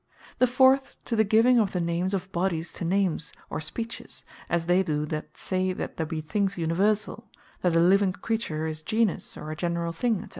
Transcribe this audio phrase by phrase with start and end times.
[0.39, 4.65] The fourth, to the giving of the names of Bodies, to Names, or Speeches; as
[4.65, 7.25] they do that say, that There Be Things Universall;
[7.61, 10.29] that A Living Creature Is Genus, or A Generall Thing, &c.